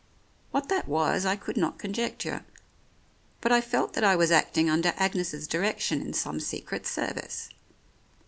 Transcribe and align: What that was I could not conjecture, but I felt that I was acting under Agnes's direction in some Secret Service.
What 0.49 0.67
that 0.69 0.87
was 0.87 1.27
I 1.27 1.35
could 1.35 1.57
not 1.57 1.77
conjecture, 1.77 2.43
but 3.39 3.51
I 3.51 3.61
felt 3.61 3.93
that 3.93 4.03
I 4.03 4.15
was 4.15 4.31
acting 4.31 4.67
under 4.67 4.95
Agnes's 4.97 5.47
direction 5.47 6.01
in 6.01 6.13
some 6.13 6.39
Secret 6.39 6.87
Service. 6.87 7.49